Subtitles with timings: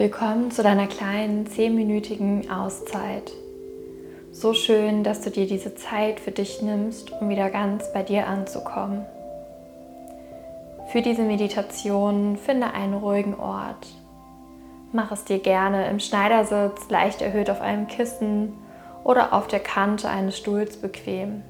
[0.00, 3.32] Willkommen zu deiner kleinen zehnminütigen Auszeit.
[4.32, 8.26] So schön, dass du dir diese Zeit für dich nimmst, um wieder ganz bei dir
[8.26, 9.04] anzukommen.
[10.90, 13.88] Für diese Meditation finde einen ruhigen Ort.
[14.90, 18.54] Mach es dir gerne im Schneidersitz, leicht erhöht auf einem Kissen
[19.04, 21.42] oder auf der Kante eines Stuhls bequem.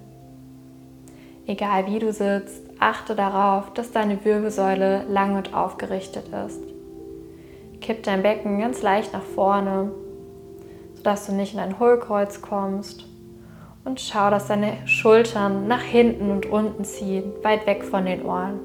[1.47, 6.70] Egal wie du sitzt, achte darauf, dass deine Wirbelsäule lang und aufgerichtet ist.
[7.91, 9.91] Kipp dein Becken ganz leicht nach vorne,
[10.95, 13.05] sodass du nicht in ein Hohlkreuz kommst.
[13.85, 18.61] Und schau, dass deine Schultern nach hinten und unten ziehen, weit weg von den Ohren.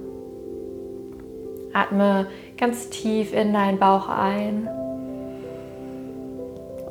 [1.74, 4.70] Atme ganz tief in deinen Bauch ein.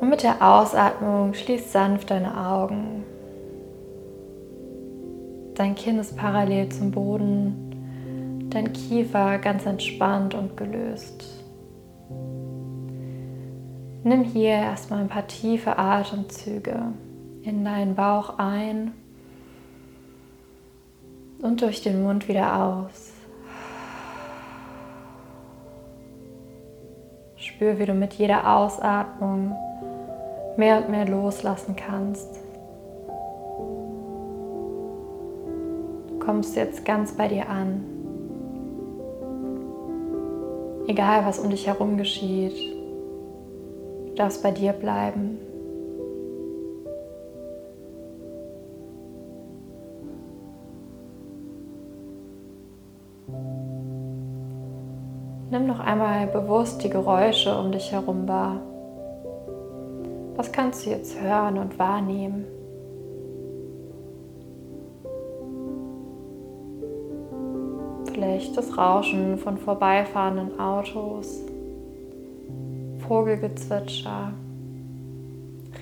[0.01, 3.05] Und mit der Ausatmung schließ sanft deine Augen.
[5.53, 11.44] Dein Kinn ist parallel zum Boden, dein Kiefer ganz entspannt und gelöst.
[14.07, 16.93] Nimm hier erstmal ein paar tiefe Atemzüge
[17.41, 18.91] in deinen Bauch ein
[21.41, 23.13] und durch den Mund wieder aus.
[27.35, 29.55] Spür, wie du mit jeder Ausatmung
[30.55, 32.29] mehr und mehr loslassen kannst.
[36.09, 37.83] Du kommst jetzt ganz bei dir an.
[40.85, 42.74] Egal, was um dich herum geschieht,
[44.15, 45.39] darfst bei dir bleiben.
[55.51, 58.59] Nimm noch einmal bewusst die Geräusche um dich herum wahr.
[60.35, 62.45] Was kannst du jetzt hören und wahrnehmen?
[68.11, 71.41] Vielleicht das Rauschen von vorbeifahrenden Autos.
[73.07, 74.33] Vogelgezwitscher,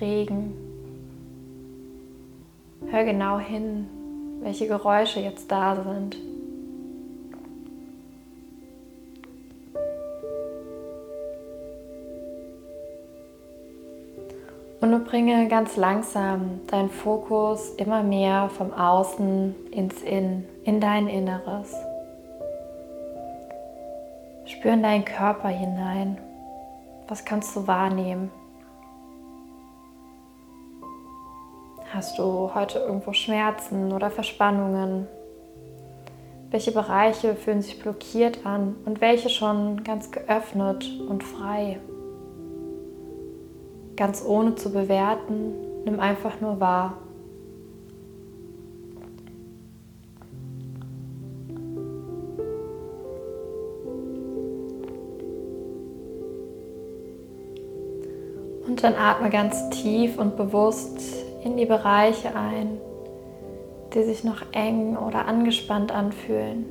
[0.00, 0.52] Regen.
[2.90, 3.86] Hör genau hin,
[4.42, 6.16] welche Geräusche jetzt da sind.
[14.80, 21.74] Und bringe ganz langsam deinen Fokus immer mehr vom Außen ins Innen, in dein Inneres.
[24.44, 26.18] Spür in deinen Körper hinein.
[27.06, 28.30] Was kannst du wahrnehmen?
[31.92, 35.06] Hast du heute irgendwo Schmerzen oder Verspannungen?
[36.50, 41.78] Welche Bereiche fühlen sich blockiert an und welche schon ganz geöffnet und frei?
[43.96, 45.52] Ganz ohne zu bewerten,
[45.84, 46.96] nimm einfach nur wahr.
[58.74, 60.98] Und dann atme ganz tief und bewusst
[61.44, 62.80] in die Bereiche ein,
[63.94, 66.64] die sich noch eng oder angespannt anfühlen.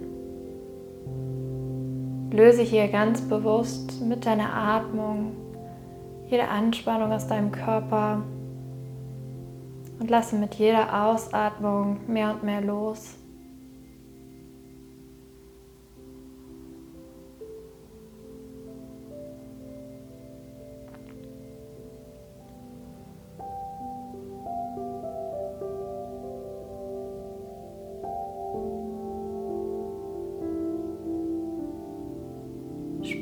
[2.29, 5.31] Löse hier ganz bewusst mit deiner Atmung
[6.27, 8.21] jede Anspannung aus deinem Körper
[10.01, 13.15] und lasse mit jeder Ausatmung mehr und mehr los.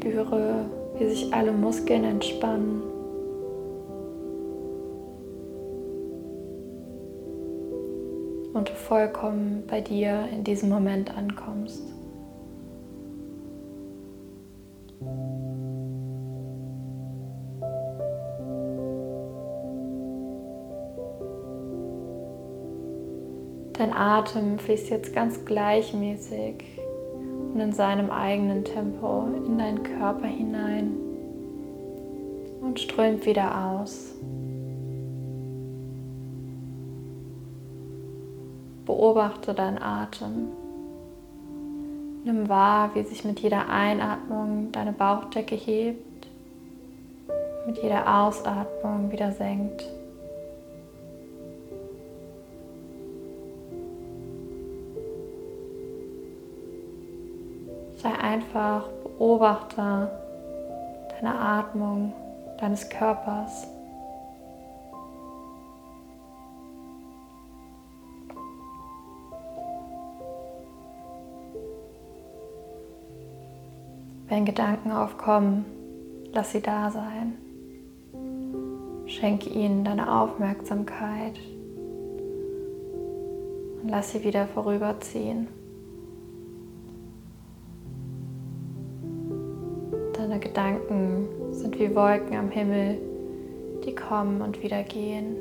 [0.01, 0.65] Spüre,
[0.97, 2.81] wie sich alle Muskeln entspannen.
[8.53, 11.83] Und du vollkommen bei dir in diesem Moment ankommst.
[23.73, 26.81] Dein Atem fließt jetzt ganz gleichmäßig
[27.53, 30.95] und in seinem eigenen Tempo in deinen Körper hinein
[32.61, 34.13] und strömt wieder aus.
[38.85, 40.47] Beobachte deinen Atem.
[42.23, 46.27] Nimm wahr, wie sich mit jeder Einatmung deine Bauchdecke hebt,
[47.65, 49.83] mit jeder Ausatmung wieder senkt.
[58.01, 60.09] Sei einfach Beobachter
[61.11, 62.13] deiner Atmung,
[62.59, 63.67] deines Körpers.
[74.27, 75.65] Wenn Gedanken aufkommen,
[76.33, 77.37] lass sie da sein.
[79.05, 81.39] Schenke ihnen deine Aufmerksamkeit
[83.83, 85.60] und lass sie wieder vorüberziehen.
[90.31, 92.97] Deine Gedanken sind wie Wolken am Himmel,
[93.85, 95.35] die kommen und wieder gehen.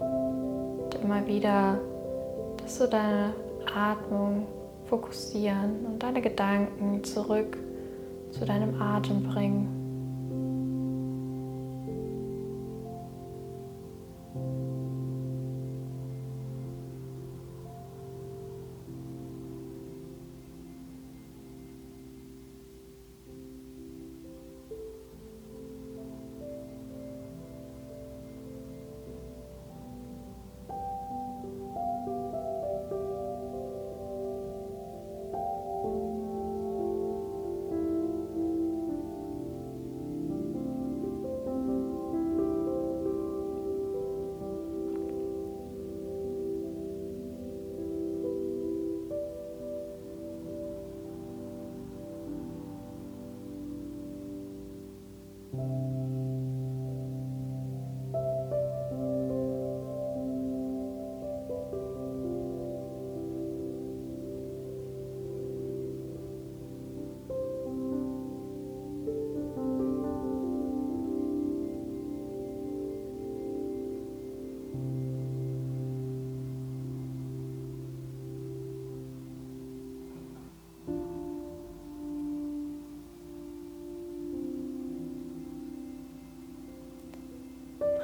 [0.00, 1.78] Und immer wieder,
[2.56, 3.34] dass du deine
[3.74, 4.46] Atmung
[4.86, 7.58] fokussieren und deine Gedanken zurück
[8.30, 9.85] zu deinem Atem bringen.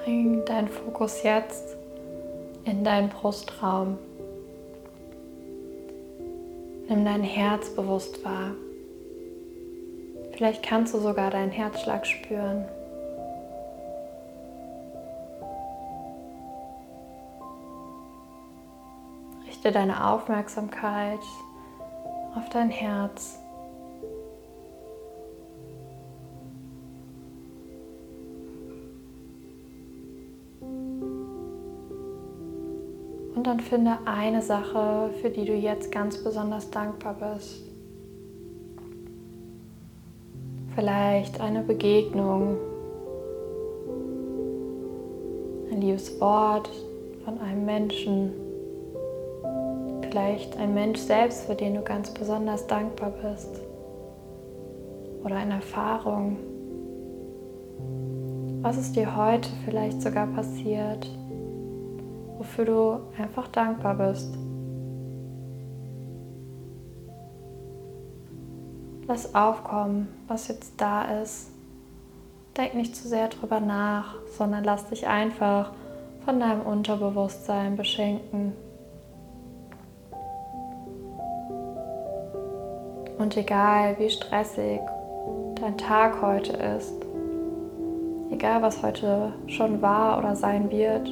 [0.04, 1.76] Bring deinen Fokus jetzt
[2.64, 3.98] in deinen Brustraum.
[6.88, 8.50] Nimm dein Herz bewusst wahr.
[10.32, 12.64] Vielleicht kannst du sogar deinen Herzschlag spüren.
[19.46, 21.20] Richte deine Aufmerksamkeit
[22.34, 23.41] auf dein Herz.
[33.42, 37.64] Und dann finde eine Sache, für die du jetzt ganz besonders dankbar bist.
[40.76, 42.56] Vielleicht eine Begegnung,
[45.72, 46.70] ein liebes Wort
[47.24, 48.30] von einem Menschen,
[50.02, 53.60] vielleicht ein Mensch selbst, für den du ganz besonders dankbar bist
[55.24, 56.36] oder eine Erfahrung.
[58.60, 61.08] Was ist dir heute vielleicht sogar passiert?
[62.42, 64.36] Wofür du einfach dankbar bist.
[69.06, 71.50] Lass aufkommen, was jetzt da ist.
[72.56, 75.70] Denk nicht zu sehr drüber nach, sondern lass dich einfach
[76.24, 78.52] von deinem Unterbewusstsein beschenken.
[83.18, 84.80] Und egal wie stressig
[85.60, 87.06] dein Tag heute ist,
[88.32, 91.08] egal was heute schon war oder sein wird,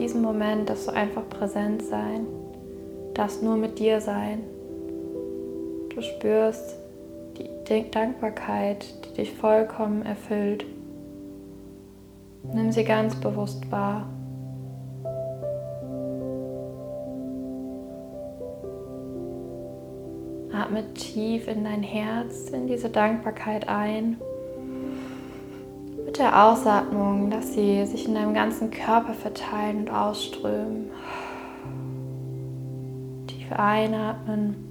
[0.00, 2.26] diesem Moment darfst du einfach präsent sein,
[3.14, 4.40] darfst nur mit dir sein.
[5.94, 6.76] Du spürst
[7.38, 10.64] die Dankbarkeit, die dich vollkommen erfüllt.
[12.52, 14.08] Nimm sie ganz bewusst wahr.
[20.52, 24.16] Atme tief in dein Herz, in diese Dankbarkeit ein
[26.20, 30.90] der Ausatmung, dass sie sich in deinem ganzen Körper verteilen und ausströmen.
[33.26, 34.68] Tief einatmen.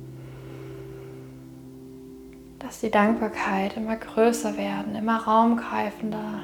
[2.59, 6.41] Dass die Dankbarkeit immer größer werden, immer raumgreifender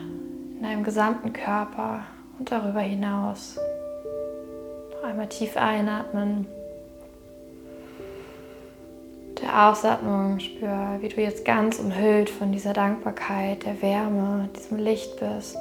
[0.57, 2.01] in deinem gesamten Körper
[2.39, 3.59] und darüber hinaus.
[4.91, 6.47] Noch einmal tief einatmen
[9.55, 15.57] Ausatmung spür, wie du jetzt ganz umhüllt von dieser Dankbarkeit, der Wärme, diesem Licht bist.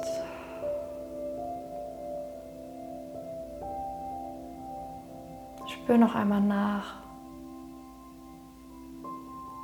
[5.67, 6.95] Spür noch einmal nach.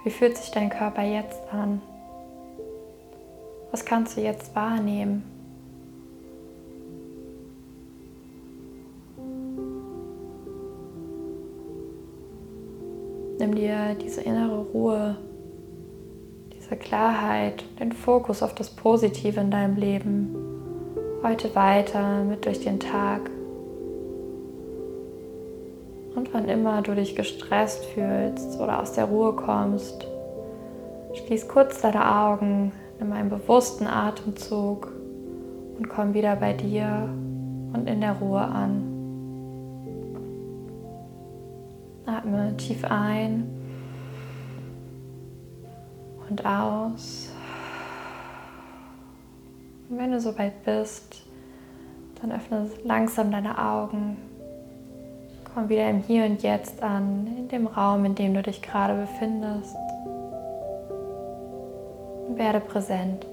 [0.04, 1.82] Wie fühlt sich dein Körper jetzt an?
[3.72, 5.41] Was kannst du jetzt wahrnehmen?
[13.42, 15.18] Nimm dir diese innere Ruhe,
[16.56, 20.36] diese Klarheit, den Fokus auf das Positive in deinem Leben
[21.24, 23.32] heute weiter mit durch den Tag.
[26.14, 30.06] Und wann immer du dich gestresst fühlst oder aus der Ruhe kommst,
[31.16, 34.94] Schließ kurz deine Augen, nimm einen bewussten Atemzug
[35.80, 37.10] und komm wieder bei dir
[37.74, 38.91] und in der Ruhe an.
[42.12, 43.48] Atme tief ein
[46.30, 47.32] und aus.
[49.90, 51.24] Und wenn du soweit bist,
[52.22, 54.18] dann öffne langsam deine Augen.
[55.54, 58.94] Komm wieder im Hier und Jetzt an, in dem Raum, in dem du dich gerade
[58.94, 59.76] befindest.
[62.30, 63.26] Werde präsent.